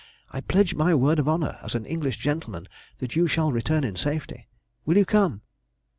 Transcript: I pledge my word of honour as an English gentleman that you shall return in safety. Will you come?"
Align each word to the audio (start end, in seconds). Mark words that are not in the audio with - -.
I 0.31 0.41
pledge 0.41 0.73
my 0.73 0.95
word 0.95 1.19
of 1.19 1.29
honour 1.29 1.59
as 1.61 1.75
an 1.75 1.85
English 1.85 2.17
gentleman 2.17 2.67
that 2.97 3.15
you 3.15 3.27
shall 3.27 3.51
return 3.51 3.83
in 3.83 3.95
safety. 3.95 4.47
Will 4.83 4.97
you 4.97 5.05
come?" 5.05 5.41